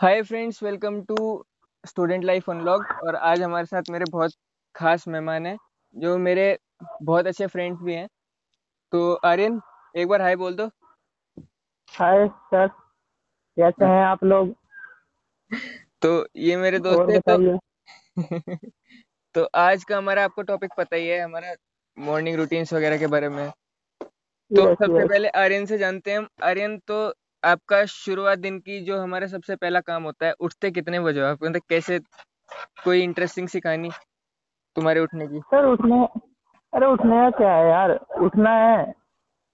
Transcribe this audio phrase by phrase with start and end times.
[0.00, 1.46] Hi friends welcome to
[1.86, 4.32] student life analog और आज हमारे साथ मेरे बहुत
[4.74, 5.58] खास मेहमान हैं
[5.96, 6.58] जो मेरे
[7.02, 8.08] बहुत अच्छे फ्रेंड्स भी हैं।
[8.92, 9.60] तो आर्यन
[9.96, 10.66] एक बार हाय बोल दो।
[11.90, 12.68] हाय सर
[13.56, 14.54] कैसे हैं आप लोग?
[16.02, 17.58] तो ये मेरे दोस्त है तो
[19.34, 21.54] तो आज का हमारा आपको टॉपिक पता ही है हमारा
[21.98, 23.50] मॉर्निंग रूटीन्स वगैरह के बारे में।
[24.56, 27.14] तो सबसे पहले आर्यन से जानते हैं हम। आर्यन तो
[27.44, 31.38] आपका शुरुआत दिन की जो हमारा सबसे पहला काम होता है उठते कितने बजे आप?
[31.44, 31.98] मतलब कैसे
[32.84, 33.90] कोई इंटरेस्टिंग सी कहानी
[34.76, 35.40] तुम्हारे उठने की?
[35.40, 36.04] सर उठने
[36.72, 37.92] अरे उठने का क्या है यार?
[38.20, 38.94] उठना है।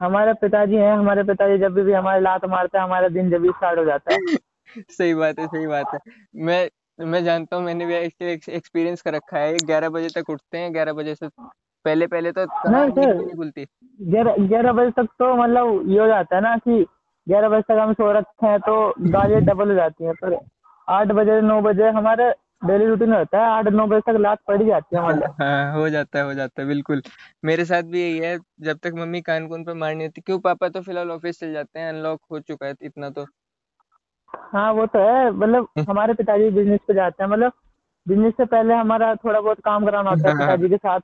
[0.00, 3.48] हमारे पिताजी हैं हमारे पिताजी जब भी हमारे लात मारते हैं हमारा दिन जब भी
[3.48, 4.18] स्टार्ट हो जाता है।
[4.90, 5.98] सही बात है सही बात है।
[6.36, 6.70] मैं
[7.06, 10.92] मैं जानता हूँ मैंने भी एक्सपीरियंस कर रखा है। ग्यारह बजे तक उठते हैं ग्यारह
[10.92, 11.28] बजे से
[11.84, 16.56] पहले पहले तो नहीं सर। ग्यारह बजे तक तो मतलब ये हो जाता है ना
[16.56, 16.86] कि
[17.26, 20.38] ग्यारह बजे तक हम सो रखे हैं तो गालियाँ डबल हो जाती हैं पर
[20.88, 22.30] आठ बजे नौ बजे हमारे
[22.64, 25.02] डेली रूटीन होता है आठ नौ बजे तक लात पड़ जाती है
[25.40, 27.02] हाँ हो जाता है हो जाता है बिल्कुल।
[27.44, 30.68] मेरे साथ भी यही है जब तक मम्मी कान कून पे मारनी होती क्यों पापा
[30.68, 33.26] तो फ़िलहाल ऑफ़िस चल जाते हैं अनलॉक हो चुका है इतना तो।
[34.52, 37.52] हाँ वो तो है मतलब हमारे पिताजी बिज़नेस पे जाते हैं मतलब
[38.06, 41.00] बिज़नेस से पहले हमारा थोड़ा बहुत काम कराना होता है हाँ। पिताजी के साथ।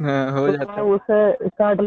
[0.00, 1.80] हाँ हो तो जाता है। उससे स्टार्ट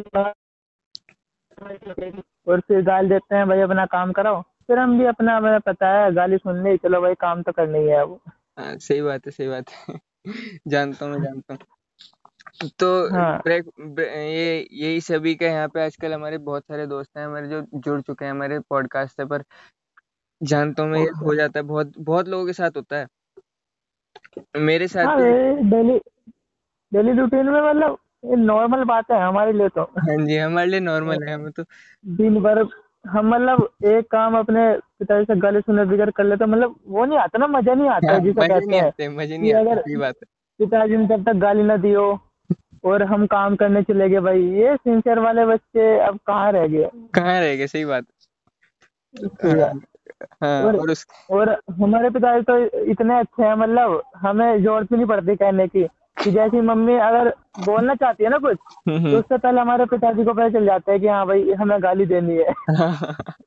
[2.48, 5.88] और फिर गाली देते हैं भाई अपना काम कराओ। फिर हम भी अपना हमें पता
[5.90, 8.20] है गाली सुन ली चलो भाई काम तो करना ही है वो
[8.60, 10.00] हाँ सही बात है सही बात है।
[10.68, 15.82] जानता हूँ मैं जानता हूँ। तो हाँ। ब्रेक ब्रे, ये यही सभी का यहाँ पे
[15.86, 19.44] आजकल हमारे बहुत सारे दोस्त हैं हमारे जो जुड़ चुके हैं हमारे पॉडकास्ट से पर।
[20.42, 23.08] जानता हूँ मैं ये हो जाता है बहुत बहुत लोगों के साथ होता है।
[24.58, 25.18] मेरे साथ हाँ
[25.70, 25.98] डेली
[26.92, 30.80] डेली रूटीन में मतलब ये नॉर्मल बात है हमारे लिए तो। हाँ जी हमारे लिए
[30.82, 31.64] नॉर्मल है हमें तो
[32.18, 32.66] दिन भर
[33.06, 34.62] हम मतलब एक काम अपने
[35.00, 38.12] पिताजी से गाली सुने बगैर कर लेते मतलब वो नहीं आता ना मज़ा नहीं आता
[38.12, 40.28] हाँ जिसे कहते हैं। मज़े नहीं आते अगर सही बात है।
[40.60, 42.06] पिताजी ने जब तक गाली ना दियो
[42.86, 46.90] और हम काम करने चले गए भाई ये सिंसियर वाले बच्चे अब कहाँ रह गए?
[47.16, 48.06] कहाँ रह गए सही बात
[49.16, 49.82] हाँ। बात।
[50.42, 51.50] हाँ और और उस और
[51.82, 52.58] हमारे पिताजी तो
[52.92, 55.84] इतने अच्छे हैं मतलब हमें ज़रूरत भी नहीं पड़ती कहने की।
[56.18, 57.30] कि जैसी मम्मी अगर
[57.66, 58.58] बोलना चाहती है ना कुछ
[58.88, 61.52] हम्म, तो हम्म, उससे पहले हमारे पिताजी को पता चल जाता है कि हाँ भाई
[61.52, 62.54] हमें गाली देनी है।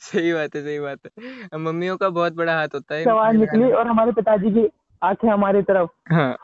[0.00, 3.36] सही बात है सही बात है। मम्मियों का बहुत बड़ा हाथ होता है। से आवाज़
[3.36, 4.68] खाना निकली और हमारे पिताजी की
[5.02, 6.36] आँखें हमारी तरफ़। हाँ।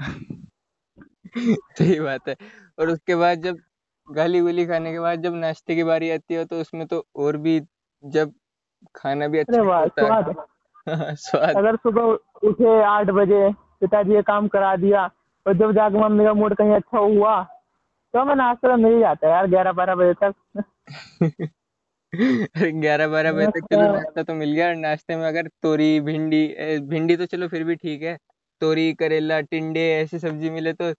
[1.79, 2.37] सही बात है।
[2.79, 3.57] और उसके बाद जब
[4.13, 7.37] गाली गुली खाने के बाद जब नाश्ते की बारी आती है तो उसमें तो और
[7.37, 7.61] भी
[8.05, 8.33] जब
[8.97, 10.35] खाना भी अच्छा होता है।
[11.17, 12.03] स्वाद। अगर सुबह
[12.49, 15.11] उठे आठ बजे पिताजी ये काम करा दिया
[15.49, 17.43] और जब जाके मम्मी का मूड कहीं अच्छा हुआ
[18.15, 20.63] तो हमें नाश्ता मिल जाता है यार ग्यारह बारह बजे तक।
[22.81, 26.47] ग्यारह बारह बजे तक चलो नाश्ता तो मिल गया नाश्ते में अगर तोरी भिंडी
[26.79, 28.17] भिंडी तो चलो फिर भी ठीक है
[28.61, 30.93] तोरी करेला टिंडे ऐसी सब्ज़ी मिले तो।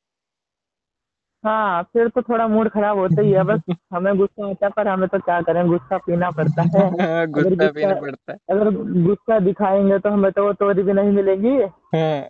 [1.45, 3.61] हाँ फिर तो थोड़ा मूड खराब होता ही है बस
[3.93, 6.87] हमें गुस्सा आता है पर हमें तो क्या करें गुस्सा पीना पड़ता है।
[7.23, 8.69] अगर गुस्सा पीना पड़ता है। अगर
[9.03, 11.57] गुस्सा दिखाएँगे तो हमें तो वो तोरी भी नहीं मिलेगी।
[11.95, 12.27] हाँ।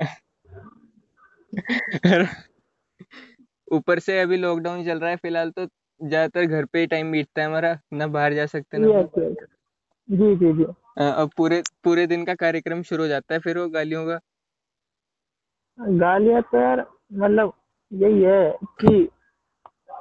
[3.71, 5.65] ऊपर से अभी लॉकडाउन चल रहा है फ़िलहाल तो
[6.01, 8.87] ज़्यादातर घर पे ही टाइम बीतता है हमारा ना बाहर जा सकते ना
[10.09, 10.63] जी जी जी.
[10.97, 14.19] अब पूरे पूरे दिन का कार्यक्रम शुरू हो जाता है फिर वो गालियों का?
[15.79, 17.53] गालियाँ तो यार मतलब
[17.93, 19.09] यही है कि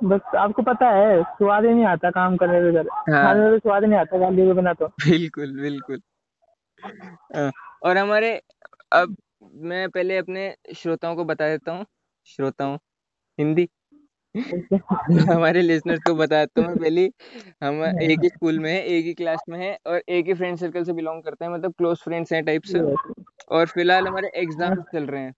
[0.05, 3.59] बस आपको पता है स्वाद ही नहीं आता काम करने में घर हाँ। खाने में
[3.59, 6.01] स्वाद नहीं आता गालियों के बिना तो। बिल्कुल बिल्कुल।
[7.83, 8.43] और हमारे
[8.93, 11.85] अब मैं पहले अपने श्रोताओं को बता देता हूँ
[12.27, 12.77] श्रोताओं
[13.39, 13.69] हिंदी।
[15.33, 17.05] हमारे लिसनर्स को बताता हूँ पहले
[17.65, 20.59] हम एक ही स्कूल में है एक ही क्लास में है और एक ही फ्रेंड
[20.59, 22.81] सर्कल से बिलोंग करते हैं मतलब क्लोज फ्रेंड्स हैं टाइप से।
[23.51, 25.33] और फ़िलहाल हमारे एग्ज़ाम चल रहे हैं।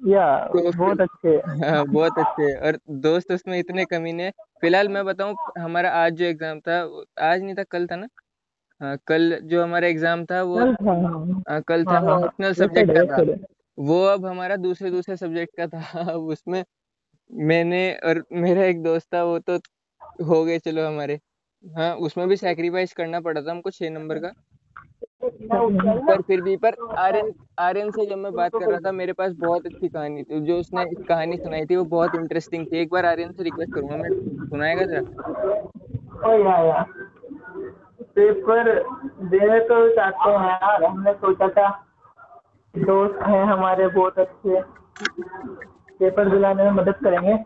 [0.00, 4.30] या तो बहुत अच्छे। हाँ बहुत अच्छे। और दोस्त उसमें इतने कमीने।
[4.62, 6.80] फ़िलहाल मैं बताऊँ हमारा आज जो एग्ज़ाम था
[7.24, 8.06] आज नहीं था कल था ना?
[8.80, 12.08] हाँ कल जो हमारा एग्ज़ाम था वो कल था हाँ। हाँ, कल था हाँ वो
[12.08, 13.46] हाँ। हाँ ऑप्शनल सब्जेक्ट का था।
[13.78, 15.80] वो अब हमारा दूसरे दूसरे सब्जेक्ट का था।
[16.14, 16.64] अब उसमें
[17.30, 19.56] मैंने और मेरा एक दोस्त था वो तो
[20.24, 21.18] हो गए चलो हमारे।
[21.64, 24.32] हाँ उसमें भी सैक्रिफाइस करना पड़ा था हमको छह नंबर का।
[25.22, 29.32] पर फिर भी पर आर्यन आर्यन से जब मैं बात कर रहा था मेरे पास
[29.32, 33.06] बहुत अच्छी कहानी थी। जो उसने कहानी सुनाई थी वो बहुत इंटरेस्टिंग थी। एक बार
[33.06, 34.10] आर्यन से रिक्वेस्ट करूँगा मैं
[34.46, 35.00] सुनाएगा जरा?
[38.20, 38.82] पेपर
[39.20, 41.86] देने तो चाहते हैं यार हमने सोचा था
[42.78, 44.62] दोस्त हैं हमारे बहुत अच्छे
[45.98, 47.36] पेपर दिलाने में मदद करेंगे।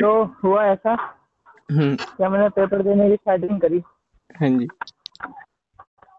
[0.00, 0.92] तो हुआ ऐसा
[1.72, 3.82] हम्म। कि हमने पेपर देने की स्टार्टिंग करी।
[4.40, 4.68] हाँ जी।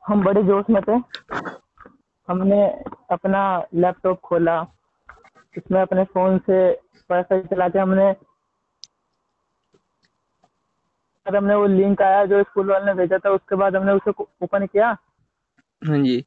[0.08, 0.96] हम बड़े जोश में थे।
[2.30, 4.62] हमने अपना लैपटॉप खोला।
[5.58, 6.74] उसमें अपने फ़ोन से
[7.10, 8.16] पैसा चला के हमने
[11.28, 14.12] बाद हमने वो लिंक आया जो स्कूल वाले ने भेजा था उसके बाद हमने उसे
[14.44, 14.90] ओपन किया।
[15.82, 16.24] हाँ जी।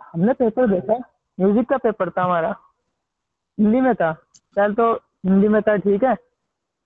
[0.00, 0.98] हमने पेपर देखा।
[1.38, 2.54] म्यूज़िक का पेपर था हमारा।
[3.58, 4.12] हिंदी में था।
[4.56, 4.92] चल तो
[5.26, 6.14] हिंदी में था ठीक है।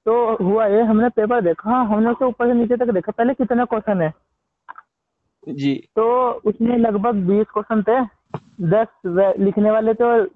[0.06, 3.64] तो हुआ ये हमने पेपर देखा। हमने उसे ऊपर से नीचे तक देखा। पहले कितने
[3.64, 4.12] क्वेश्चन है?
[5.48, 8.00] जी। तो उसमें लगभग बीस क्वेश्चन थे।
[8.70, 10.28] दस लिखने वाले थे और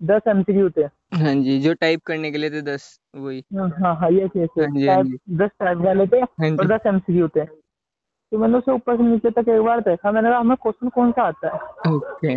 [0.00, 3.94] दस एमसीक्यू थे। हाँ जी जो टाइप करने के लिए थे दस वही। हाँ हाँ
[3.96, 6.86] हाँ ये चीज़ हाँ जी, हाँ जी। दस टाइप वाले थे हाँ और जी। दस
[6.86, 10.56] एमसीक्यू थे तो मैंने उसे ऊपर से नीचे तक एक बार देखा मैंने कहा हमें
[10.62, 11.94] क्वेश्चन कौन सा आता है?
[11.94, 12.32] ओके।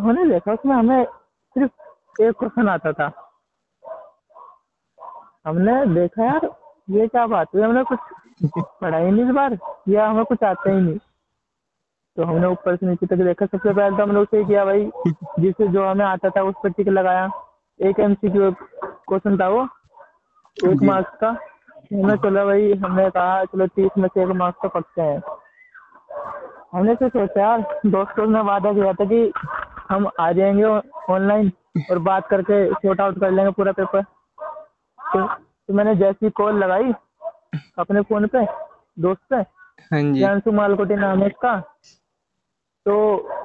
[0.00, 3.10] हमने देखा उसमें हमें सिर्फ़ एक क्वेश्चन आता था।
[5.46, 6.48] हमने देखा यार
[6.90, 7.62] ये क्या बात हुई?
[7.62, 7.98] हमने कुछ
[8.80, 10.98] पढ़ा ही नहीं इस बार या हमें कुछ आता ही नहीं?
[12.16, 14.84] तो हमने ऊपर से नीचे तक देखा सबसे पहले तो हमने उसे किया भाई
[15.40, 17.28] जिससे जो हमें आता था उस पर टिक लगाया।
[17.80, 18.50] एक एमसीक्यू
[19.08, 19.62] क्वेश्चन था वो।
[20.56, 24.68] एक मार्क्स का। हमने चलो भाई हमने कहा चलो तीस में से एक मार्क्स तो
[24.68, 25.22] पक्के हैं।
[26.72, 29.32] हमने तो सोचा यार दोस्तों ने वादा किया था कि
[29.88, 30.64] हम आ जाएँगे
[31.12, 31.52] ऑनलाइन
[31.90, 36.92] और बात करके शॉर्ट आउट कर लेंगे पूरा पेपर तो, तो मैंने जैसी कॉल लगाई
[37.78, 38.44] अपने फ़ोन पे
[38.98, 39.36] दोस्त पे
[39.94, 41.58] हाँ मालकोटी नाम है उसका
[42.86, 42.94] तो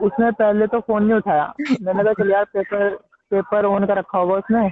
[0.01, 2.97] उसने पहले तो फ़ोन नहीं उठाया। मैंने कहा चल यार पेपर
[3.31, 4.69] पेपर ऑन कर रखा होगा उसने।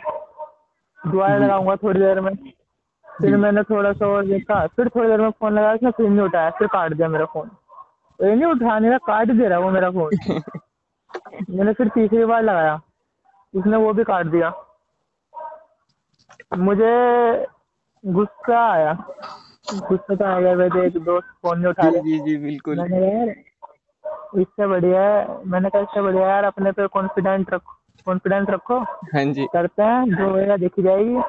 [0.99, 2.33] दोबारा लगाऊँगा थोड़ी देर में।
[3.21, 6.25] फिर मैंने थोड़ा सा और देखा। फिर थोड़ी देर में फ़ोन लगाया उसने फिर नहीं
[6.25, 7.49] उठाया फिर काट दिया मेरा फ़ोन।
[8.19, 10.11] ये नहीं उठाने का काट दे रहा वो मेरा फ़ोन।
[11.49, 12.81] मैंने फिर तीसरी बार लगाया।
[13.55, 14.53] उसने वो भी काट दिया।
[16.57, 16.91] मुझे
[18.05, 18.93] गुस्सा आया।
[19.73, 23.17] गुस्सा तो आ गया मेरे एक दोस्त फ़ोन नहीं उठा रहे। जी जी बिल्कुल। मैंने
[23.17, 23.29] यार
[24.41, 28.79] इससे बढ़िया है। मैंने कहा इससे बढ़िया यार अपने पे कॉन्फिडेंट रखो। कॉन्फिडेंस रखो।
[29.13, 31.21] हाँ जी। करते हैं जो होएगा देखी जाएगी।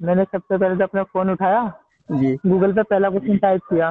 [0.00, 1.72] मैंने सबसे पहले तो अपना फ़ोन उठाया।
[2.08, 3.90] जी। गूगल पे पहला क्वेश्चन टाइप किया।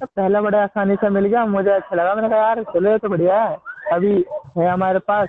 [0.00, 3.08] तो पहला बड़े आसानी से मिल गया मुझे अच्छा लगा। मैंने कहा यार चलो तो
[3.08, 3.58] बढ़िया है।
[3.92, 4.14] अभी
[4.58, 5.28] है हमारे पास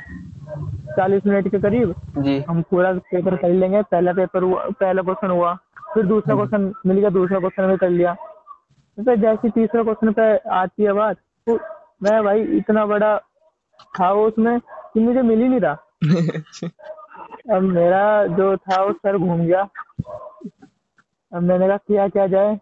[0.98, 5.32] चालीस मिनट के करीब। जी। हम पूरा पेपर कर लेंगे। पहला पेपर हुआ पहला क्वेश्चन
[5.32, 5.54] हुआ।
[5.94, 8.14] फिर दूसरा क्वेश्चन मिल गया दूसरा क्वेश्चन भी कर लिया।
[8.98, 11.18] तो जैसे तीसरा क्वेश्चन पे आती है बात
[11.48, 11.60] तो
[12.04, 13.18] मैं भाई इतना बड़ा
[14.00, 14.58] था उसमें
[14.94, 15.74] कि मुझे मिल ही नहीं रहा।
[17.56, 19.62] अब मेरा जो था वो सर घूम गया।
[21.32, 22.60] अब मैंने कहा किया क्या जाए?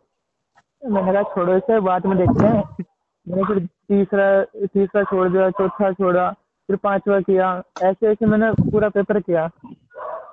[0.81, 2.85] मैंने कहा छोड़ो इसे बाद में देखते हैं।
[3.27, 6.29] मैंने फिर तीसरा तीसरा छोड़ दिया चौथा छोड़ा
[6.69, 7.51] फिर पांचवा किया।
[7.83, 9.49] ऐसे ऐसे मैंने पूरा पेपर किया।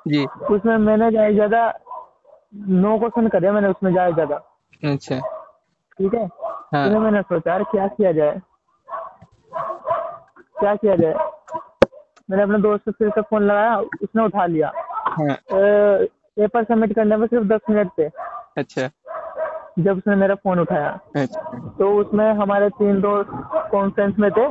[0.08, 1.72] जी। उसमें मैंने ज़्यादा ज़्यादा
[2.56, 4.36] नौ क्वेश्चन करे मैंने उसमें ज़्यादा ज़्यादा।
[4.92, 5.18] अच्छा।
[5.98, 6.26] ठीक है?
[6.74, 8.40] हाँ। मैंने सोचा यार क्या किया जाए?
[10.60, 11.27] क्या किया जाए?
[12.28, 14.72] मैंने अपने दोस्त से फिर से फ़ोन लगाया उसने उठा लिया।
[15.08, 18.08] हाँ। पेपर सबमिट करने में सिर्फ़ दस मिनट थे।
[18.58, 18.88] अच्छा।
[19.78, 21.40] जब उसने मेरा फ़ोन उठाया। अच्छा।
[21.78, 23.30] तो उसमें हमारे तीन दोस्त
[23.70, 24.44] कॉन्फ्रेंस में थे।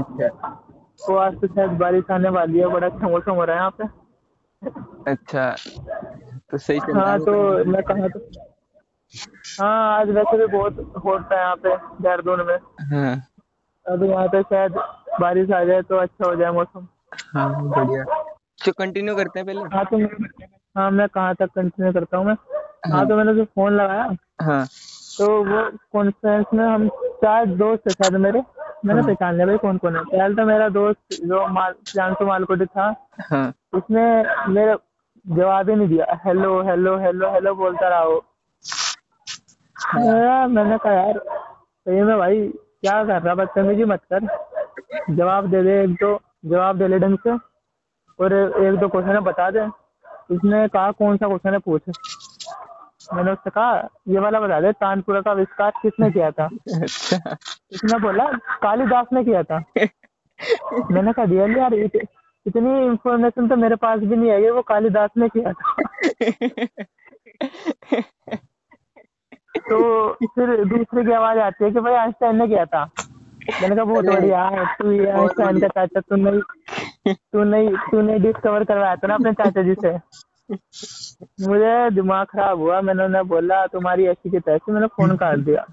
[0.00, 0.28] अच्छा।
[1.00, 3.74] तो आज तो शायद बारिश आने वाली है बड़ा अच्छा मौसम हो रहा है यहाँ
[3.80, 5.54] पे। अच्छा।
[6.50, 8.20] तो सही हाँ तो मैं कहा तो
[9.60, 12.56] हाँ आज वैसे भी बहुत हॉट है यहाँ पे देहरादून में।
[12.90, 13.14] हाँ।
[13.86, 14.72] अब यहाँ पे शायद
[15.20, 18.04] बारिश आ जाए तो अच्छा हो जाए मौसम। हाँ बढ़िया।
[18.64, 19.60] तो कंटिन्यू करते हैं पहले?
[19.76, 20.08] हाँ तो मैं
[20.76, 22.34] हाँ मैं कहाँ तक कंटिन्यू करता हूँ मैं?
[22.92, 24.04] हाँ। तो मैंने जो फ़ोन लगाया
[24.42, 24.64] हाँ।
[25.18, 25.62] तो वो
[25.92, 26.88] कॉन्फ्रेंस में हम
[27.22, 28.42] चार दोस्त थे शायद मेरे।
[28.84, 32.26] मैंने हाँ। पहचान लिया भाई कौन कौन है। पहले तो मेरा दोस्त जो माल जानसू
[32.26, 32.94] मालकोटी था
[33.30, 34.04] हाँ। उसने
[34.52, 34.76] मेरा
[35.24, 38.22] जवाब ही नहीं दिया। हेलो हेलो हेलो हेलो बोलता रहा वो।
[39.96, 43.34] मेरा मैंने कहा यार सही में भाई क्या कर रहा?
[43.34, 44.26] बदतमीजी मत कर।
[45.14, 47.36] जवाब दे दे एक दो। जवाब दे ले ढंग से।
[48.18, 48.32] और
[48.64, 49.66] एक दो क्वेश्चन बता दे।
[50.34, 51.82] उसने कहा कौन सा क्वेश्चन है पूछ।
[53.14, 56.44] मैंने उससे कहा ये वाला बता दे तानपुरा का आविष्कार किसने किया था?
[56.46, 57.36] अच्छा।
[57.74, 58.26] उसने बोला
[58.62, 59.58] कालिदास ने किया था।
[60.90, 61.96] मैंने कहा रियल यार इत,
[62.46, 65.74] इतनी इंफॉर्मेशन तो मेरे पास भी नहीं है वो कालिदास ने किया था।
[69.60, 72.84] तो फिर दूसरे की आवाज़ आती है कि भाई आइंस्टाइन ने किया था।
[73.62, 76.40] मैंने कहा बहुत बढ़िया तू ये आइंस्टाइन का चाचा तू नहीं
[77.14, 79.92] तू नहीं तूने डिस्कवर करवाया था ना अपने चाचा जी से?
[81.48, 85.66] मुझे दिमाग खराब हुआ। मैंने उन्हें बोला तुम्हारी ऐसी की तैसी मैंने फ़ोन काट दिया।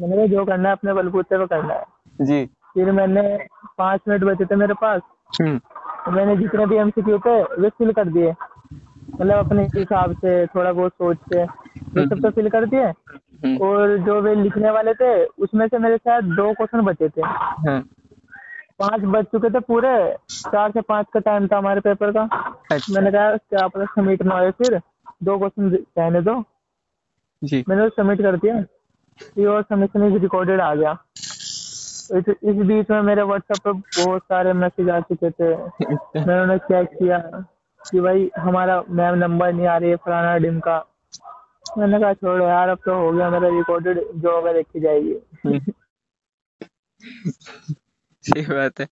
[0.00, 1.84] मैंने कहा जो करना है अपने बलबूते पे करना है।
[2.20, 3.46] जी। फिर मैंने
[3.78, 5.00] पाँच मिनट बचे थे मेरे पास।
[5.42, 5.58] हम्म।
[6.04, 8.34] तो मैंने जितने भी एमसीक्यू थे वे फिल कर दिए।
[9.14, 11.40] मतलब अपने हिसाब से थोड़ा बहुत सोच के
[12.00, 12.86] ये सब तो फिल कर दिए
[13.58, 17.80] और जो वे लिखने वाले थे उसमें से मेरे शायद दो क्वेश्चन बचे थे। हाँ।
[18.78, 22.22] पाँच बज चुके थे पूरे चार से पाँच का टाइम था हमारे पेपर का।
[22.72, 24.80] अच्छा। मैंने कहा क्या पता सबमिट ना हो फिर
[25.22, 26.44] दो क्वेश्चन कहने दो।
[27.44, 28.64] जी। मैंने सबमिट कर दिया।
[29.38, 30.98] योर सबमिशन इज़ रिकॉर्डेड आ गया।
[32.14, 35.56] इस, इस बीच में मेरे व्हाट्सएप पे बहुत सारे मैसेज आ चुके थे।
[36.26, 37.44] मैंने उन्हें चेक किया।
[37.80, 40.78] कि भाई हमारा मैम नंबर नहीं आ रही है फलाना डिम का।
[41.78, 45.14] मैंने कहा छोड़ो यार अब तो हो गया मेरा रिकॉर्डेड जो होगा देखी जाएगी।
[48.24, 48.86] सही बात है।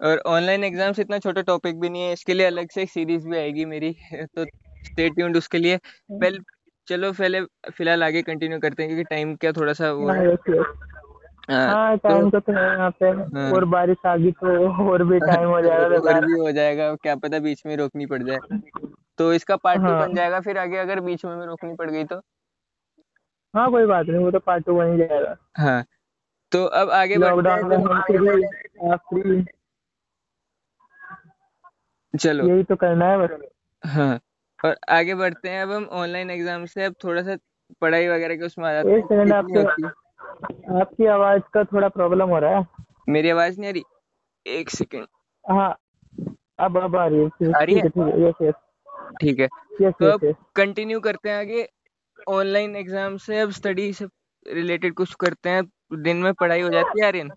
[0.00, 3.28] और ऑनलाइन एग्ज़ाम्स इतना छोटा टॉपिक भी नहीं है इसके लिए अलग से एक सीरीज़
[3.28, 4.44] भी आएगी मेरी तो
[4.84, 5.76] स्टे ट्यून्ड उसके लिए।
[6.10, 6.38] पहले
[6.88, 7.40] चलो पहले
[7.70, 10.10] फ़िलहाल आगे कंटिन्यू करते हैं क्योंकि टाइम क्या थोड़ा सा वो
[11.50, 11.66] हाँ है.
[11.66, 15.04] हाँ, हाँ तो टाइम तो है यहाँ पे। हाँ। और बारिश आ गई तो और
[15.04, 18.38] भी टाइम हो जाएगा और भी हो जाएगा क्या पता बीच में रोकनी पड़ जाए।
[19.18, 21.90] तो इसका पार्ट टू हाँ। बन जाएगा फिर आगे अगर बीच में, में रोकनी पड़
[21.90, 22.20] गई तो?
[23.54, 25.84] हाँ कोई बात नहीं वो तो पार्ट टू बन ही जाएगा। हाँ
[26.52, 29.44] तो अब आगे बढ़ते हैं लॉकडाउन में तो हम फ्री हैं।
[32.18, 33.38] चलो। यही तो करना है बस।
[33.82, 34.20] हाँ
[34.64, 37.36] और आगे बढ़ते हैं अब हम ऑनलाइन एग्ज़ाम से अब थोड़ा सा
[37.80, 39.92] पढ़ाई वगैरह के उसमें आ जाते हैं?
[40.80, 42.66] आपके आवाज़ का थोड़ा प्रॉब्लम हो रहा है।
[43.08, 43.82] मेरी आवाज़ नहीं आ रही?
[44.46, 45.06] एक सेकंड
[45.44, 45.74] हाँ
[46.60, 48.54] अब अब आ रही है। आ रही है यस यस
[49.20, 49.48] ठीक है।
[49.92, 51.66] तो कंटिन्यू करते हैं आगे।
[52.28, 54.06] ऑनलाइन एग्ज़ाम से अब स्टडी से
[54.46, 55.62] रिलेटेड कुछ करते हैं।
[56.02, 57.30] दिन में पढ़ाई हो जाती है आर्यन?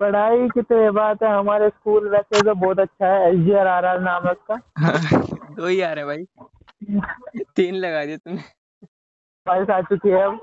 [0.00, 3.52] पढ़ाई की तो ये बात है हमारे स्कूल वैसे तो बहुत अच्छा है S G
[3.52, 4.56] R R R नाम है उसका
[5.54, 6.24] दो ही आ रहे हैं भाई।
[7.56, 8.42] तीन लगा दिए तुमने।
[9.50, 10.40] बारिश आ चुकी है अब।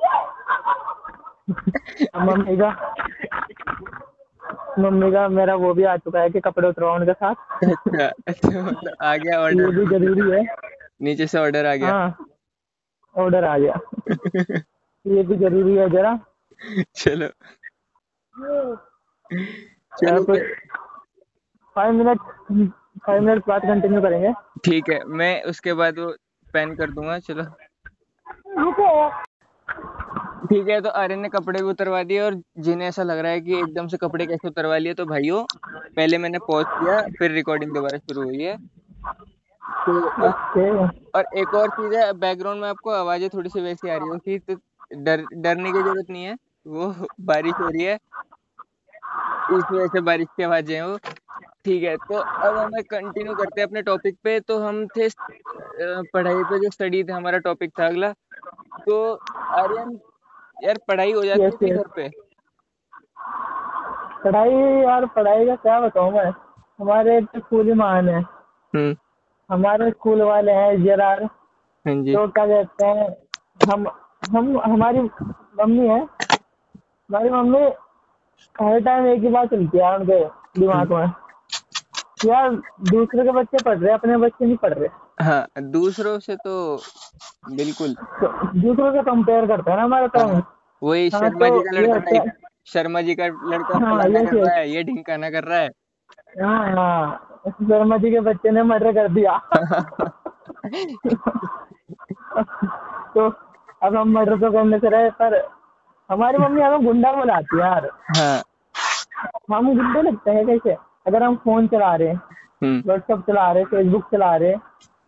[2.19, 2.69] मम्मी का
[4.79, 7.35] मम्मी का मेरा वो भी आ चुका है कि कपड़े उतरवाओ उनके साथ।
[7.65, 10.41] अच्छा अच्छा मतलब आ गया ऑर्डर ये भी ज़रूरी है।
[11.01, 12.17] नीचे से ऑर्डर आ गया। हाँ
[13.15, 13.79] ऑर्डर आ गया।
[15.05, 16.13] ये भी ज़रूरी है जरा।
[16.95, 17.27] चलो।
[19.93, 20.35] चलो।
[21.75, 22.19] फाइव मिनट
[23.05, 24.33] फाइव मिनट बाद कंटिन्यू करेंगे।
[24.65, 26.11] ठीक है मैं उसके बाद वो
[26.53, 27.43] पेन कर दूँगा चलो।
[30.49, 33.41] ठीक है तो आर्यन ने कपड़े भी उतरवा दिए और जिन्हें ऐसा लग रहा है
[33.41, 35.43] कि एकदम से कपड़े कैसे उतरवा लिए तो भाइयों
[35.97, 38.55] पहले मैंने पॉज किया फिर रिकॉर्डिंग दोबारा शुरू हुई है।
[39.61, 39.97] तो
[40.27, 40.69] ओके।
[41.09, 44.37] और एक और चीज़ है बैकग्राउंड में आपको आवाज़ें थोड़ी सी वैसी आ रही होगी
[44.39, 44.55] तो
[44.91, 46.35] डर डरने की ज़रूरत नहीं है
[46.65, 47.95] वो बारिश हो रही है।
[49.53, 50.97] इस वजह से बारिश की आवाज़ें हैं वो।
[51.65, 55.09] ठीक है तो अब हमें कंटिन्यू करते हैं अपने टॉपिक पे तो हम थे
[56.13, 58.13] पढ़ाई पे जो स्टडी था हमारा टॉपिक था अगला।
[58.85, 59.13] तो
[59.59, 59.99] आर्यन
[60.63, 62.09] यार पढ़ाई हो जाती थी घर पे?
[64.23, 64.51] पढ़ाई
[64.83, 66.31] यार पढ़ाई का क्या बताऊँ मैं?
[66.79, 68.95] हमारे तो स्कूल ही महान है। हम्म।
[69.49, 73.07] हमारे स्कूल वाले हैं जरार हाँ तो क्या कहते हैं
[73.71, 73.87] हम
[74.31, 75.01] हम हमारी
[75.59, 77.63] मम्मी है। हमारी मम्मी
[78.55, 80.23] हर टाइम एक ही बात चलती है उनके
[80.59, 81.11] दिमाग में।
[82.25, 82.49] यार
[82.91, 86.55] दूसरे के बच्चे पढ़ रहे अपने बच्चे नहीं पढ़ रहे। हाँ दूसरों से तो
[87.51, 88.27] बिल्कुल। तो
[88.59, 90.41] दूसरों से कंपेयर करते हैं ना हमारे तो। हाँ
[90.81, 92.31] वही हाँ शर्मा तो जी का लड़का टाइप
[92.67, 95.69] शर्मा जी का लड़का हाँ यस कर रहा है ये ढिंकाना कर रहा है।
[96.41, 99.37] हाँ हाँ शर्मा जी के बच्चे ने मर्डर कर दिया।
[103.13, 103.27] तो
[103.83, 105.41] अब हम मर्डर तो करने से रहे पर
[106.09, 108.41] हमारी मम्मी हमें गुंडा बुलाती है यार। हाँ।
[109.53, 110.75] हम गुंडे लगते हैं कैसे?
[111.07, 112.21] अगर हम फ़ोन चला रहे हैं
[112.63, 114.61] हम्म। व्हाट्सएप चला रहे हैं फेसबुक चला रहे हैं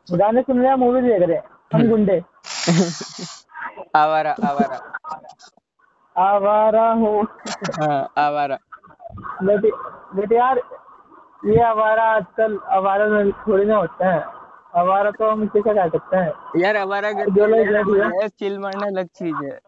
[0.09, 2.21] गाने सुन रहे हैं मूवी देख रहे। हैं हम गुंडे।
[3.95, 4.79] आवारा आवारा।
[6.15, 7.21] आवारा हो।
[7.79, 8.57] हाँ आवारा।
[9.43, 9.65] बट
[10.15, 10.61] बट यार
[11.45, 14.23] ये आवारा आजकल आवारा में थोड़ी ना होता है।
[14.75, 19.45] आवारा तो हम किसे कह सकते हैं। यार आवारा जो लोग चिल मारना अलग चीज़
[19.45, 19.59] है।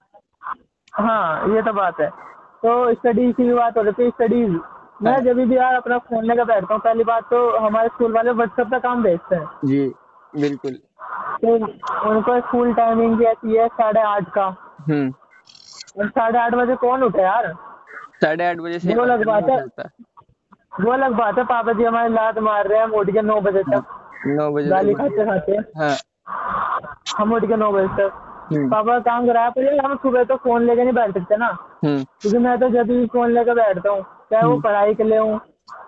[0.95, 2.10] हाँ ये तो बात है।
[2.63, 4.51] तो स्टडी की भी बात हो रही थी स्टडीज़
[5.03, 8.13] मैं हाँ। जब भी यार अपना फ़ोन लेकर बैठता हूँ पहली बात तो हमारे स्कूल
[8.13, 9.93] वाले व्हाट्सएप पे काम भेजते हैं। जी।
[10.39, 10.73] बिल्कुल।
[11.43, 11.53] तो
[12.09, 14.45] उनको स्कूल टाइमिंग ऐसी है साढ़े आठ का।
[14.89, 17.53] हम्म। साढ़े आठ बजे कौन उठे यार?
[18.21, 19.89] साढ़े आठ बजे से वो अलग नहीं बात है।
[20.85, 23.39] वो अलग बात है पापा जी हमारे लात मार रहे हैं हम उठ के नौ
[23.41, 23.83] बजे तक।
[24.27, 25.95] नौ बजे गाली खाते खाते। हाँ।
[27.17, 28.11] हम उठ के नौ बजे तक।
[28.51, 31.47] हम्म। पापा काम कराया पर हम सुबह तो फ़ोन लेके नहीं बैठ सकते ना।
[31.85, 35.17] हम्म। क्योंकि मैं तो जब भी फ़ोन लेकर बैठता हूँ चाहे वो पढ़ाई के लिए
[35.17, 35.39] हूँ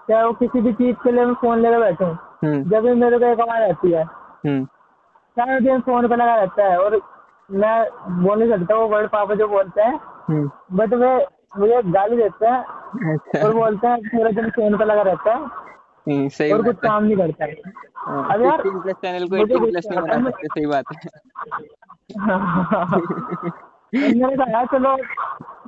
[0.09, 2.07] चाहे वो किसी भी चीज़ के लिए मैं फ़ोन लेकर बैठूँ
[2.43, 6.35] हम्म। जब भी मेरे को एक आवाज़ आती है हम्म सारा दिन फ़ोन पे लगा
[6.35, 7.00] रहता है और
[7.51, 7.77] मैं
[8.23, 11.15] बोल नहीं सकता वो वर्ड पापा जो बोलते हैं हम्म। बट वे
[11.59, 12.59] मुझे गाली देते हैं
[13.13, 16.77] अच्छा। और बोलते हैं पूरे दिन फ़ोन पे लगा रहता है हम्म, सही और कुछ
[16.79, 17.51] काम नहीं करता है।
[17.95, 21.00] हाँ, अब यार प्लस चैनल को 18 प्लस नहीं बना सकते सही बात है।
[23.95, 24.95] मैंने कहा चलो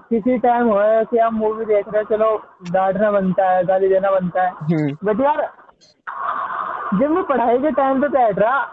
[0.09, 0.79] किसी टाइम हो
[1.11, 2.35] कि हम मूवी देख रहे हैं चलो
[2.71, 5.41] डांटना बनता है गाली देना बनता है। हम्म, बट यार
[6.99, 8.63] जब मैं पढ़ाई के टाइम पे बैठ रहा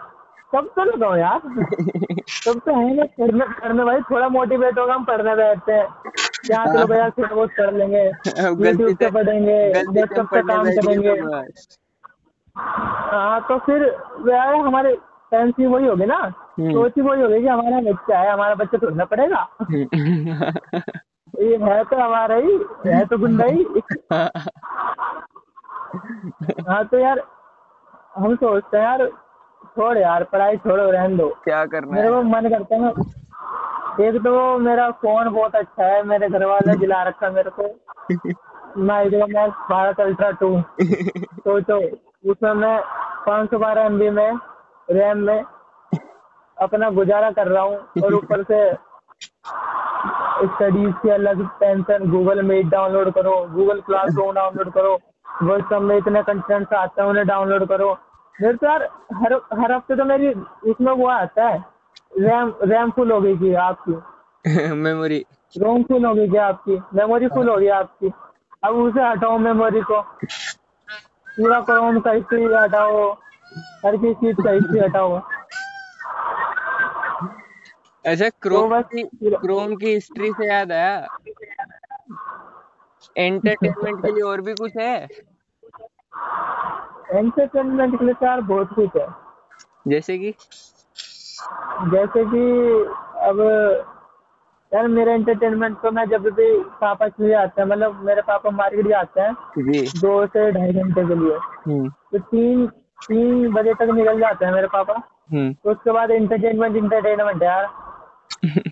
[0.53, 5.03] तब तो लगाओ यार। तब तो है ना पढ़ने पढ़ने भाई थोड़ा मोटिवेट होगा हम
[5.05, 5.87] पढ़ने बैठते हैं।
[6.45, 11.15] क्या चलो भैया थोड़ा बहुत पढ़ लेंगे यूट्यूब से से पढ़ेंगे लैपटॉप पे काम करेंगे।
[11.21, 11.43] तो
[12.55, 13.83] हाँ तो फिर
[14.29, 14.93] यार हमारे
[15.31, 16.17] पेरेंट्स की वही होगी ना।
[16.59, 19.47] हम्म। सोच ही वही होगी कि हमारा बच्चा है हमारा बच्चा थोड़ा पड़ेगा
[21.41, 23.65] ये है तो हमारा ही है तो गुंडा ही।
[26.69, 27.19] हाँ तो यार
[28.13, 29.05] हम सोचते हैं यार
[29.75, 34.57] छोड़ यार पढ़ाई छोड़ो रहने दो। क्या करना मेरे को मन करता है एक तो
[34.59, 37.67] मेरा फ़ोन बहुत अच्छा है मेरे घर वाले दिला रखा मेरे को।
[38.77, 40.49] Max Bharat ultra to.
[40.81, 41.79] सोचो
[42.31, 42.77] उसमें मैं
[43.27, 44.39] पाँच सौ बारह एम में
[44.89, 45.43] रैम में
[46.57, 48.59] अपना गुजारा कर रहा हूँ और ऊपर से
[50.45, 54.97] स्टडीज़ की अलग टेंशन गूगल मीट डाउनलोड करो गूगल क्लासरूम डाउनलोड करो।
[55.41, 57.91] व्हाट्सएप में इतने कंटेंट्स आते हैं उन्हें डाउनलोड करो।
[58.41, 60.29] मेरे तो यार हर हर हफ़्ते तो मेरी
[60.69, 61.63] इसमें वो आता है।
[62.19, 67.27] रैम रैम फुल हो गई थी आपकी। मेमोरी रोम फुल हो गई क्या आपकी। मेमोरी
[67.27, 68.11] फुल हो गई आपकी।
[68.63, 73.11] अब उसे हटाओ मेमोरी को। पूरा क्रोम का हिस्ट्री हटाओ।
[73.85, 75.21] हर किसी चीज़ का हिस्ट्री हटाओ।
[78.05, 81.07] अच्छा तो क्रोम बस की क्रोम की हिस्ट्री से याद आया।
[83.17, 85.07] एंटरटेनमेंट के लिए और भी कुछ है?
[87.11, 89.07] एंटरटेनमेंट के लिए तो यार बहुत कुछ है।
[89.87, 90.31] जैसे कि?
[91.91, 92.71] जैसे कि
[93.19, 93.39] अब
[94.73, 98.87] यार मेरा एंटरटेनमेंट तो मैं जब भी पापा चले जाते हैं मतलब मेरे पापा मार्केट
[98.87, 99.33] जाते हैं
[99.71, 102.67] जी। दो से ढाई घंटे के लिए। हम्म। तो तीन
[103.07, 104.93] तीन बजे तक निकल जाते हैं मेरे पापा।
[105.33, 107.65] तो उसके बाद एंटरटेनमेंट इंटरटेनमेंट यार।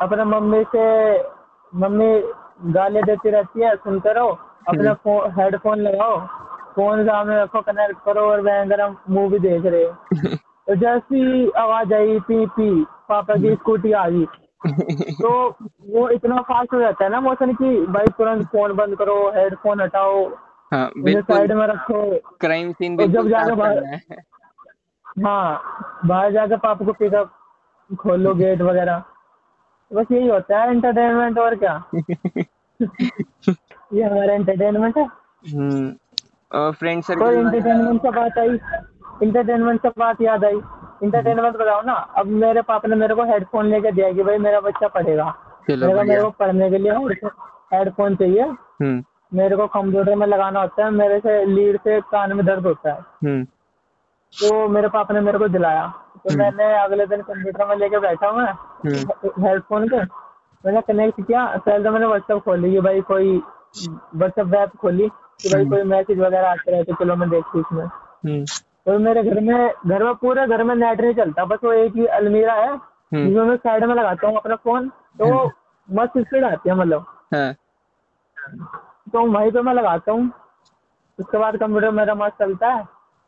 [0.00, 1.18] अपने मम्मी से
[1.74, 2.32] मम्मी
[2.64, 4.94] गाली देती रहती है सुनते रहो अपना
[5.42, 6.26] हेडफोन लगाओ
[6.76, 9.92] फ़ोन सामने रखो कनेक्ट करो और भयंकर हम मूवी देख रहे हो।
[10.36, 14.26] तो जैसी आवाज़ आई पी पी पापा की स्कूटी आ गई।
[15.22, 15.50] तो
[15.88, 19.80] वो इतना फास्ट हो जाता है ना मोशन की भाई तुरंत फ़ोन बंद करो हेडफोन
[19.80, 20.28] हटाओ
[20.72, 23.84] हाँ साइड में रखो। क्राइम सीन और जब जाकर बाहर-
[25.26, 25.62] हाँ।
[26.06, 27.30] बाहर जाकर पापा को पिकअप
[27.98, 29.02] खोलो गेट वगैरह।
[29.92, 31.84] बस यही होता है एंटरटेनमेंट और क्या?
[33.94, 35.04] ये हमारा एंटरटेनमेंट है।
[35.54, 35.92] हम्म
[36.54, 38.48] और फ्रेंड सर्कल एंटरटेनमेंट से बात आई?
[39.22, 40.56] एंटरटेनमेंट से बात याद आई।
[41.04, 44.60] एंटरटेनमेंट बताओ ना अब मेरे पापा ने मेरे को हेडफोन लेके दिया कि भाई मेरा
[44.60, 45.34] बच्चा पढ़ेगा।
[45.70, 46.92] मेरे को मेरे को पढ़ने के लिए
[47.74, 52.32] हेडफोन चाहिए। हम्म। मेरे को कंप्यूटर में लगाना होता है मेरे से लीड से कान
[52.32, 53.46] में दर्द होता है। हम्म।
[54.34, 55.86] तो मेरे पापा ने मेरे को दिलाया।
[56.24, 58.52] तो मैंने अगले दिन कंप्यूटर में लेके बैठा मैं
[59.44, 60.00] हेडफोन के
[60.64, 63.36] मैंने कनेक्ट किया पहले तो मैंने व्हाट्सएप खोली कि भाई कोई
[64.16, 65.08] व्हाट्सएप ऐप खोली
[65.42, 68.44] कि भाई कोई मैसेज वगैरह आते रहते चलो मैं देखती हूँ इसमें हम्म।
[68.86, 71.96] तो मेरे घर में घर में पूरे घर में नेट नहीं चलता बस वो एक
[71.96, 74.88] ही अलमीरा है हम्म। जिसमें मैं साइड में लगाता हूँ अपना फ़ोन
[75.18, 75.46] तो
[75.88, 77.52] मस्त स्पीड आती है मतलब। हाँ।
[79.12, 80.30] तो वहीं पे मैं लगाता हूँ।
[81.18, 82.84] उसके बाद कंप्यूटर मेरा मस्त चलता है।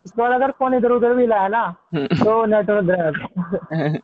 [0.06, 3.96] उसके बाद अगर फ़ोन इधर उधर भी लाया ना तो नेटवर्क ड्राइव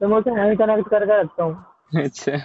[0.00, 2.36] तो मैं उसे वहीं कनेक्ट करके रखता हूँ। अच्छा।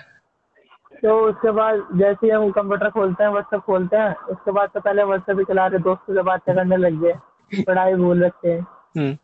[1.01, 4.79] तो उसके बाद जैसे ही हम कंप्यूटर खोलते हैं व्हाट्सएप खोलते हैं उसके बाद तो
[4.79, 8.59] पहले व्हाट्सएप ही चला रहे दोस्तों से बातें करने लग गए पढ़ाई भूल रखे। हैं
[8.97, 9.17] हम्म।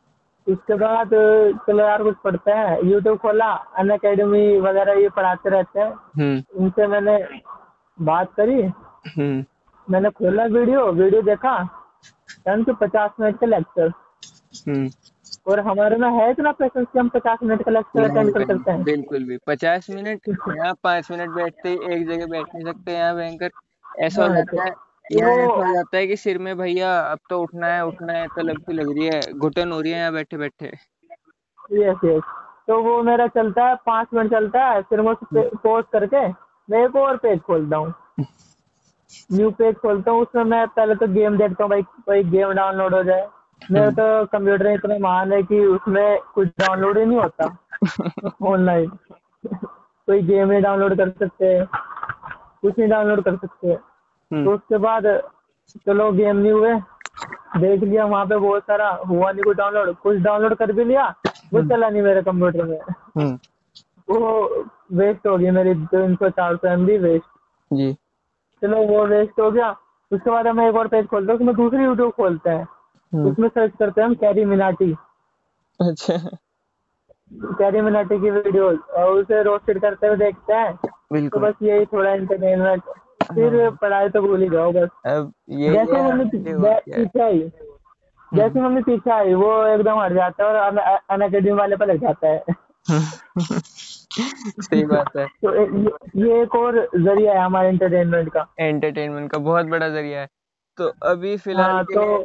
[0.47, 1.09] उसके बाद
[1.67, 6.63] चलो यार कुछ पढ़ते हैं। यूट्यूब खोला अन अकेडमी वगैरह ये पढ़ाते रहते हैं। हम्म।
[6.63, 7.17] उनसे मैंने
[7.99, 9.43] बात करी। हम्म।
[9.87, 11.55] मैंने खोला वीडियो वीडियो देखा।
[12.45, 13.91] टाइम के पचास मिनट का लेक्चर
[14.67, 14.89] हम्म।
[15.47, 18.71] और हमारे में है इतना पेशेंस कि हम पचास मिनट का लेक्चर अटेंड कर सकते
[18.71, 23.15] हैं। बिल्कुल भी। पचास मिनट यहाँ पाँच मिनट बैठते एक जगह बैठ नहीं सकते यहाँ
[23.15, 23.49] भयंकर।
[24.03, 27.19] ऐसा हो हाँ, जाता है तो ऐसा हो जाता है कि सिर में भैया अब
[27.29, 30.13] तो उठना है उठना है तो लगती लग रही है घुटन हो रही है यहाँ
[30.13, 30.71] बैठे बैठे।
[31.73, 32.21] यस यस
[32.67, 36.27] तो वो मेरा चलता है पाँच मिनट चलता है फिर मैं पोस्ट करके
[36.69, 37.93] मैं एक और पेज खोलता हूँ।
[39.31, 42.93] न्यू पेज खोलता हूँ उसमें मैं पहले तो गेम देखता हूँ भाई कोई गेम डाउनलोड
[42.93, 43.27] हो जाए।
[43.61, 47.45] मेरा तो कंप्यूटर इतना महान है कि उसमें कुछ डाउनलोड ही नहीं होता।
[48.47, 48.89] ऑनलाइन
[50.07, 55.07] कोई गेम नहीं डाउनलोड कर सकते कुछ नहीं डाउनलोड कर सकते। हम्म, तो उसके बाद
[55.85, 56.73] चलो गेम नहीं हुए
[57.57, 61.07] देख लिया वहाँ पे बहुत सारा हुआ नहीं कुछ डाउनलोड कुछ डाउनलोड कर भी लिया
[61.53, 62.79] वो चला नहीं मेरे कंप्यूटर में।
[63.17, 63.37] हम्म,
[64.07, 67.25] वो वेस्ट हो गई मेरी तीन सौ चार सौ एम बी वेस्ट
[67.71, 67.95] जी।
[68.63, 69.75] चलो वो वेस्ट हो गया।
[70.11, 72.67] उसके बाद हम एक और पेज खोलते हैं उसमें दूसरी यूट्यूब खोलते हैं।
[73.13, 74.91] हम्म, उसमें सर्च करते हैं हम कैरी मिनाटी
[75.81, 76.37] अच्छा।
[77.33, 80.79] कैरी मिनाटी की वीडियो और उसे रोस्टेड करते हुए देखते हैं।
[81.29, 82.83] तो बस यही थोड़ा एंटरटेनमेंट
[83.35, 86.61] फिर पढ़ाई तो भूल ही जाओ बस। अब ये जैसे ये मम्मी आपसे हो बै-
[86.61, 87.51] गया। है। पीछे आई।
[88.33, 90.77] जैसे मम्मी पीछे आई वो एकदम हट जाता है और
[91.09, 92.43] अन अकेडमी वाले पर लग जाता है।
[94.45, 99.37] सही बात है। तो ये ये एक और ज़रिया है हमारे एंटरटेनमेंट का। एंटरटेनमेंट का
[99.37, 100.27] बहुत बड़ा ज़रिया है।
[100.77, 102.17] तो अभी फ़िलहाल हाँ तो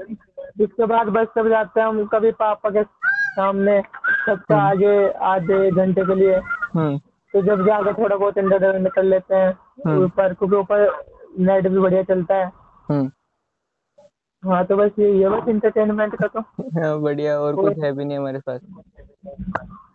[0.64, 3.81] उसके बाद बस सब जाते हैं हम कभी पापा के सामने
[4.26, 6.37] सबसे आगे आधे घंटे के लिए।
[6.74, 6.98] हम्म।
[7.35, 11.04] तो जब जाकर थोड़ा बहुत एंटरटेनमेंट कर लेते हैं हम्म। ऊपर क्योंकि ऊपर
[11.38, 12.50] नेट भी बढ़िया चलता है।
[12.88, 13.11] हम्म।
[14.42, 18.18] हाँ तो बस है बस इंटरटेनमेंट का तो। हाँ, बढ़िया और कुछ है भी नहीं
[18.18, 18.61] हमारे पास।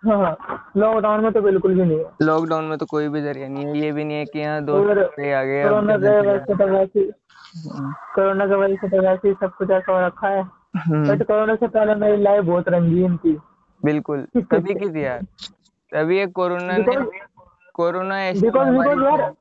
[0.04, 3.48] हाँ हाँ लॉकडाउन में तो बिल्कुल भी नहीं है। लॉकडाउन में तो कोई भी ज़रिया
[3.48, 6.56] नहीं है ये भी नहीं है कि यहाँ दो आ गए कोरोना के वजह से
[6.56, 7.12] तो वैसे
[8.16, 10.42] कोरोना की वजह से तो वैसे ही सब कुछ ऐसा हो रखा है।
[10.78, 13.38] हम्म, बट कोरोना से पहले मेरी लाइफ बहुत रंगीन थी।
[13.84, 15.22] बिल्कुल। तभी की थी यार?
[15.92, 17.20] तभी ये कोरोना ने
[17.76, 19.32] कोरोना ऐसी बिकॉज़ बिकॉज़ यार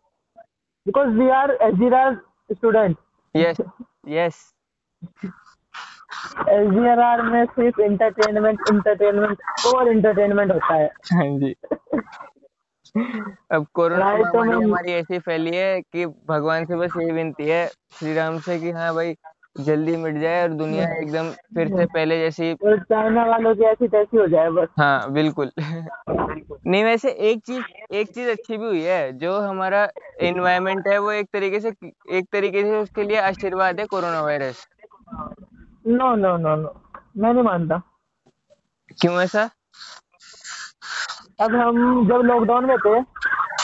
[0.87, 2.17] because we are as
[2.53, 2.97] student
[3.35, 3.61] yes
[4.09, 4.53] yes
[6.49, 11.55] as are में सिर्फ़ इंटरटेनमेंट इंटरटेनमेंट और इंटरटेनमेंट होता है। हाँ जी।
[13.53, 18.15] अब कोरोना तो हमारी ऐसी फैली है कि भगवान से बस यही विनती है श्री
[18.15, 19.15] राम से कि हाँ भाई
[19.61, 24.17] जल्दी मिट जाए और दुनिया एकदम फिर से पहले जैसी चाइना वालों की ऐसी तैसी
[24.17, 25.51] हो जाए बस। हाँ बिल्कुल।
[26.67, 29.89] नहीं वैसे एक चीज़ एक चीज़ अच्छी भी हुई है जो हमारा
[30.21, 31.73] एनवायरनमेंट है वो एक तरीके से
[32.11, 34.67] एक तरीके से उसके लिए आशीर्वाद है corona virus.
[35.87, 36.75] No no no no
[37.17, 37.81] मैं नहीं मानता
[39.01, 39.51] क्यों ऐसा?
[41.41, 42.99] अब हम जब लॉकडाउन में थे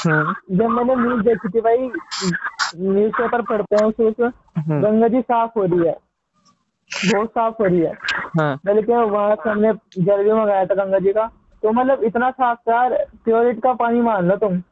[0.09, 5.21] हम्म। जब मैंने न्यूज़ देखी थी भाई न्यूज़ पेपर पढ़ते हैं सिर्फ़ हम्म, गंगा जी
[5.21, 5.97] साफ़ हो रही है।
[7.13, 7.93] बहुत साफ़ हो रही है।
[8.39, 11.27] हाँ। बल्कि वहाँ से हमने जल भी मंगाया था गंगा जी का।
[11.63, 12.89] तो मतलब इतना साफ़ था
[13.25, 14.63] प्योरिट का पानी मान लो तुम।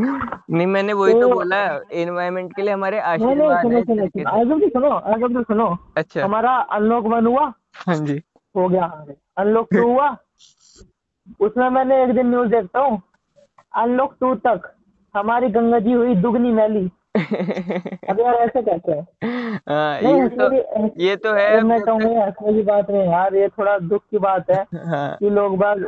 [0.00, 1.58] नहीं मैंने वही तो तो- बोला
[1.92, 6.24] एनवायरनमेंट के लिए हमारे नहीं आशीर्वाद सुनो सुनो आगे भी सुनो आगे भी सुनो अच्छा।
[6.24, 7.52] हमारा अनलॉक वन हुआ?
[7.74, 8.20] हाँ जी।
[8.56, 8.84] हो गया
[9.38, 10.08] अनलॉक टू हुआ?
[11.40, 13.00] उसमें मैंने एक दिन न्यूज़ देखता हूँ।
[13.76, 14.70] अनलॉक टू तक
[15.14, 16.90] हमारी गंगा जी हुई दुगनी मैली।
[18.10, 18.92] अब यार ऐसे कैसे?
[18.92, 19.06] है
[19.68, 20.52] हाँ ये तो
[21.02, 24.18] ये तो है मैं जब कहूँगा हंसने की बात नहीं यार ये थोड़ा दुख की
[24.18, 25.84] बात है हाँ। कि लोग बाग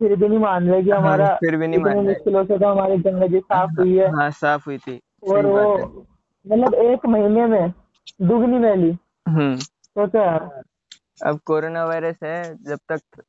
[0.00, 2.44] फिर भी नहीं मान रहे कि हाँ, हमारा फिर भी नहीं इतनी मान रहे। मुश्किलों
[2.44, 5.84] से तो हमारी गंगा जी साफ़ हुई है। हाँ साफ़ हुई थी। और वो है।
[6.46, 7.70] मतलब एक महीने में
[8.22, 8.90] दुगनी मैली
[9.28, 10.62] हम्म। सोचो यार
[11.26, 13.22] अब कोरोना वायरस है जब तक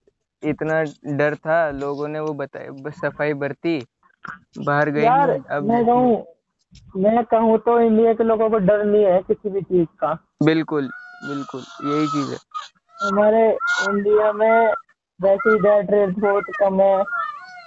[0.43, 0.81] इतना
[1.17, 3.77] डर था लोगों ने वो बताया बस सफ़ाई बरती
[4.57, 6.23] बाहर गई यार अब मैं कहूँ
[6.97, 10.89] मैं कहूँ तो इंडिया के लोगों को डर नहीं है किसी भी चीज़ का। बिल्कुल
[11.27, 12.37] बिल्कुल यही चीज़ है।
[12.99, 13.45] हमारे
[13.89, 14.73] इंडिया में
[15.19, 16.95] वैसे ही डेथ रेट बहुत कम है।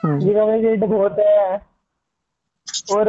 [0.05, 1.57] हम्म, रिकवरी रेट बहुत है।
[2.93, 3.09] और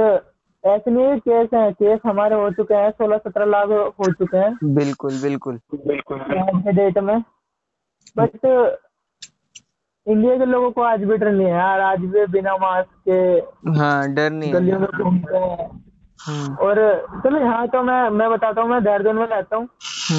[0.63, 4.73] ऐसे नहीं केस हैं केस हमारे हो चुके हैं सोलह सत्रह लाख हो चुके हैं।
[4.75, 5.59] बिल्कुल बिल्कुल।
[6.21, 7.19] आज के डेट में।
[8.17, 8.45] बट
[10.07, 13.17] इंडिया के लोगों को आज भी डर नहीं है यार आज भी बिना मास्क के
[13.79, 15.67] हाँ डर नहीं गलियों में घूमते हैं।
[16.19, 16.75] हम्म, और
[17.23, 19.67] चलो यहाँ तो मैं मैं बताता हूँ मैं देहरादून में रहता हूँ।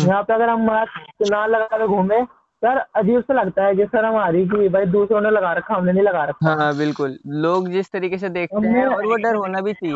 [0.07, 2.21] यहाँ पे अगर हम मास्क ना लगा के घूमे
[2.65, 5.93] यार अजीब सा लगता है कि आ रही कि भाई दूसरों ने लगा रखा हमने
[5.93, 9.61] नहीं लगा रखा। हाँ बिल्कुल। लोग जिस तरीके से देखते हैं और वो डर होना
[9.61, 9.95] भी चाहिए।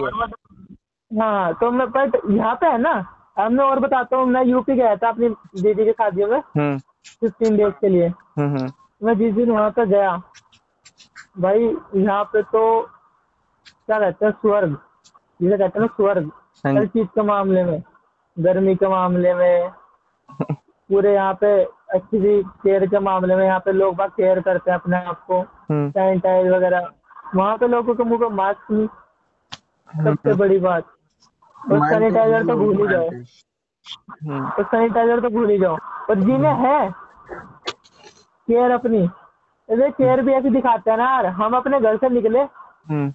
[1.21, 2.93] हाँ तो मैं बट यहाँ पे है ना
[3.39, 5.29] अब मैं और बताता हूँ मैं यूपी गया था अपनी
[5.63, 6.79] दीदी की शादी में। हम्म।
[7.21, 8.73] फिफ्टीन डेज़ के लिए। हम्म हम्म।
[9.03, 10.23] मैं जिस दिन वहाँ पे गया
[11.39, 11.61] भाई
[11.97, 12.81] यहाँ पे तो
[13.87, 14.77] क्या कहते हैं स्वर्ग।
[15.43, 16.31] जिसे कहते हैं ना स्वर्ग।
[16.67, 17.83] हाँ हर चीज़ के मामले में
[18.39, 19.71] गर्मी के मामले में
[20.91, 21.65] पूरे यहाँ पे
[21.95, 25.25] अच्छी सी केयर के मामले में यहाँ पे लोग बाग केयर करते हैं अपने आप
[25.27, 26.89] को हम्म। सैनिटाइज वगैरह।
[27.37, 28.87] वहाँ पे लोगों के मुँह पे मास्क नहीं।
[30.05, 30.87] सबसे बड़ी बात
[31.59, 35.77] और सैनिटाइजर तो भूल ही जाओ। हम्म। तो सैनिटाइजर तो भूल ही जाओ।
[36.11, 36.91] और जिन्हें है
[38.49, 39.07] केयर अपनी।
[39.69, 43.13] अरे केयर भी ऐसी दिखाते हैं ना यार हम अपने घर से निकले हम्म।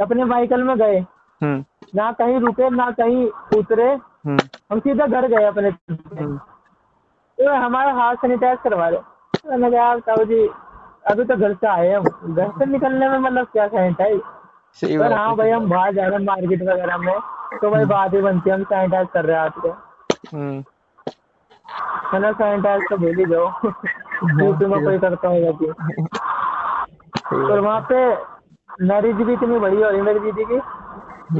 [0.00, 0.98] अपने व्हीकल में गए
[1.40, 3.26] हम्म। ना कहीं रुके ना कहीं
[3.58, 3.92] उतरे
[4.26, 4.38] हम्म।
[4.72, 6.40] हम सीधा घर गए अपने। हम्म।
[7.38, 10.46] तो हमारा हाथ सैनिटाइज करवा रहे मैंने कहा ताऊ जी
[11.10, 14.20] अभी तो घर से आए हम घर से निकलने में मतलब क्या सैनिटाइज
[14.80, 17.18] सही पर बात हाँ भाई हम बाहर जा रहे हैं मार्केट वगैरह में।
[17.60, 19.68] तो भाई बात ही बनती है हम सैनिटाइज कर रहे हैं हाथ को।
[20.32, 20.64] हम्म।
[22.12, 23.46] मैंने सैनिटाइज तो भूल ही जाओ।
[24.44, 25.72] यूपी में कोई करता होगा कि।
[27.18, 28.04] सही और वहाँ पे
[28.84, 30.56] मैरिज भी इतनी बड़ी हो रही मेरी दीदी की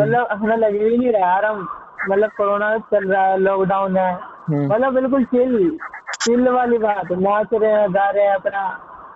[0.01, 1.69] मतलब हमें लग ही नहीं रहा यार हम
[2.11, 5.79] मतलब कोरोना चल रहा है लॉकडाउन है। हम्म मतलब बिल्कुल चिल
[6.15, 8.65] चिल वाली बात। नाच रहे हैं गा रहे हैं अपना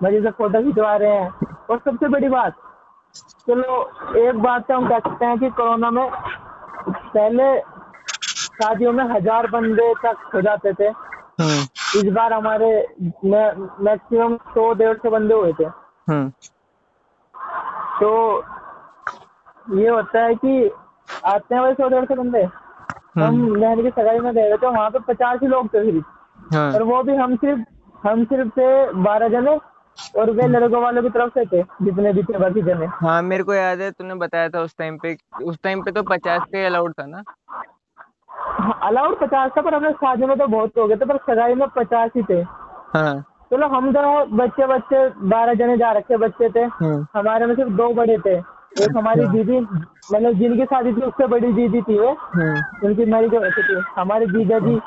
[0.03, 2.55] मज़े से फ़ोटो खिंचवा रहे हैं। और सबसे बड़ी बात
[3.49, 3.81] चलो
[4.21, 6.09] एक बात तो हम कह सकते हैं कि कोरोना में
[6.89, 7.59] पहले
[8.39, 10.89] शादियों में हज़ार बंदे तक हो जाते थे।
[11.41, 11.61] हम्म।
[11.99, 12.71] इस बार हमारे
[13.25, 15.65] मैक्सिमम सौ डेढ़ सौ बंदे हुए थे।
[16.09, 16.29] हम्म।
[18.01, 18.11] तो
[19.75, 20.71] ये होता है कि
[21.27, 22.43] आते हैं भाई सौ डेढ़ सौ बंदे।
[23.19, 25.85] हम हम्म। बहन की सगाई में गए थे तो वहाँ पे पचास ही लोग थे
[25.85, 28.69] सिर्फ़ हाँ। और वो भी हम सिर्फ़ हम सिर्फ़ थे
[29.03, 29.57] बारह जने
[30.19, 33.45] और वे लड़कों वालों की तरफ़ से थे जितने भी थे बाकी जने। हाँ मेरे
[33.45, 36.65] को याद है तूने बताया था उस टाइम पे उस टाइम पे तो पचास के
[36.67, 37.23] अलाउड था ना?
[38.83, 41.67] अलाउड पचास था पर हमने शादी में तो बहुत हो गए थे पर सगाई में
[41.77, 42.41] पचास ही थे।
[42.95, 43.15] हाँ।
[43.51, 47.71] चलो हम तो बच्चे बच्चे बारह जने जा रखे बच्चे थे। हम्म। हमारे में सिर्फ़
[47.73, 48.37] दो बड़े थे।
[48.85, 49.59] एक हमारी दीदी
[50.13, 53.83] मतलब जिनकी शादी थी उससे बड़ी दीदी थी वो हम्म उनकी मैरिज हो रखी थी
[53.97, 54.79] हमारे जीजा जी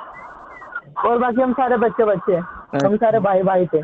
[1.08, 2.36] और बाकी हम सारे बच्चे बच्चे
[2.86, 3.80] हम सारे भाई भाई थे।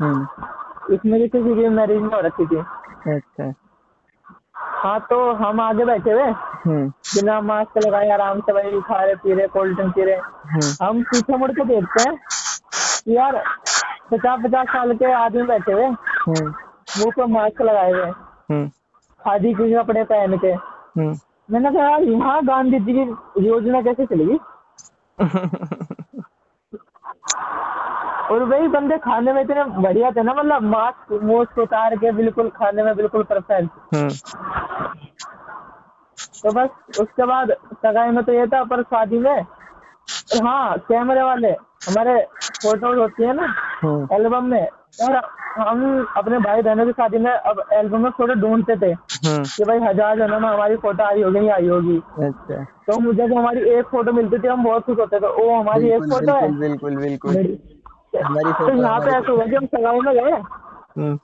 [0.00, 2.56] हम्म इसमें भी किसी की मैरिज नहीं हो रखी थी।
[3.14, 3.52] अच्छा।
[4.82, 6.22] हाँ तो हम आगे बैठे हुए
[6.64, 10.72] हम्म बिना मास्क लगाए आराम से वही खा रहे पी रहे कोल्ड ड्रिंक पी रहे
[10.82, 12.16] हम पीछे मुड़ के देखते हैं
[13.04, 13.42] कि यार
[14.12, 18.66] पचास पचास साल के आदमी बैठे हुए मुँह पर मास्क लगाए हुए
[19.20, 20.54] खादी के कपड़े पहन के।
[20.98, 24.38] मैंने कहा यार यहाँ गांधी जी की योजना कैसे चलेगी?
[28.30, 32.48] और वही बंदे खाने में इतने बढ़िया थे ना मतलब मास्क मोस्ट उतार के बिल्कुल
[32.50, 34.08] खाने में बिल्कुल परफेक्ट हम्म।
[36.42, 39.40] तो बस उसके बाद सगाई में तो ये था पर शादी में
[40.42, 41.50] हाँ कैमरे वाले
[41.88, 42.20] हमारे
[42.56, 47.30] फ़ोटोज़ होती है ना हम्म। एल्बम में और हम अपने भाई बहनों की शादी में
[47.30, 51.22] अब एल्बम में फ़ोटो ढूंढते थे हम्म। कि भाई हज़ार जनों में हमारी फ़ोटो आई
[51.22, 54.84] होगी नहीं आई होगी। अच्छा। तो मुझे जब हमारी एक फ़ोटो मिलती थी हम बहुत
[54.84, 59.44] खुश होते थे ओ हमारी एक फ़ोटो है। बिल्कुल बिल्कुल तो यहाँ पे ऐसा हुआ
[59.46, 61.18] कि हम सगाई में गए। हम्म।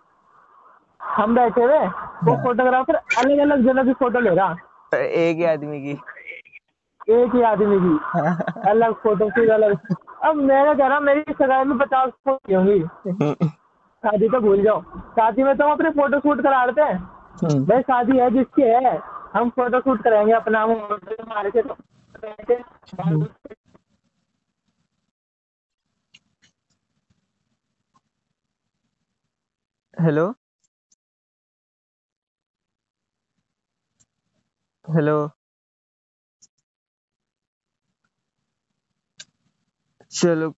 [1.00, 1.78] हम बैठे हुए
[2.24, 4.56] वो फोटोग्राफर अलग अलग जनों की फ़ोटो ले रहा।
[4.94, 5.92] एक ही आदमी की।
[7.14, 11.78] एक ही आदमी की। अलग फ़ोटो फिर अलग। अब मैंने कह रहा मेरी सगाई में
[11.78, 13.50] पचास फ़ोटो होंगी। हम्म।
[14.04, 14.80] शादी तो भूल जाओ।
[15.16, 16.98] शादी में तो हम अपने फ़ोटो शूट करा लेते हैं।
[17.42, 18.96] हम्म। भाई शादी है जिसकी है।
[19.34, 20.70] हम फ़ोटो शूट कराएँगे अपना हम
[21.28, 21.76] मार के तो
[29.96, 30.32] हेलो?
[34.88, 35.16] हेलो?
[40.10, 40.52] चलो।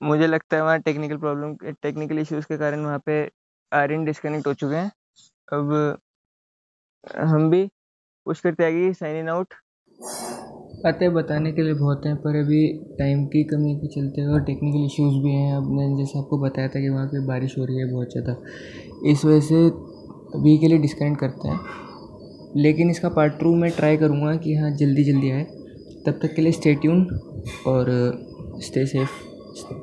[0.00, 3.20] मुझे लगता है वहाँ टेक्निकल प्रॉब्लम टेक्निकल इश्यूज़ के कारण वहाँ पे
[3.72, 4.90] आर्यन डिस्कनेक्ट हो चुके हैं।
[5.48, 5.98] अब,
[7.04, 7.66] हम भी
[8.26, 9.54] कुछ करते आगे साइन इन आउट
[10.84, 12.66] बातें बताने के लिए बहुत हैं, पर अभी
[12.98, 16.68] टाइम की कमी के चलते और टेक्निकल इश्यूज़ भी हैं। अब मैंने जैसे आपको बताया
[16.68, 18.36] था कि वहाँ पे बारिश हो रही है बहुत ज़्यादा।
[19.10, 19.64] इस वजह से
[20.38, 21.60] अभी के लिए डिस्कनेक्ट करते हैं।
[22.56, 25.44] लेकिन इसका पार्ट टू मैं ट्राई करूँगा कि हाँ जल्दी जल्दी आए।
[26.06, 27.04] तब तक के लिए स्टे ट्यून
[27.66, 27.90] और
[28.62, 29.10] स्टे सेफ़